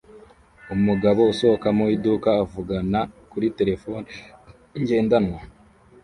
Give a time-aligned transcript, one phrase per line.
[0.75, 2.99] Umugabo usohoka mu iduka avugana
[3.31, 4.07] kuri terefone
[4.81, 5.39] ngendanwa